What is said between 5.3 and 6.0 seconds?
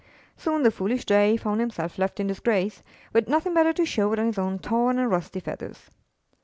feathers.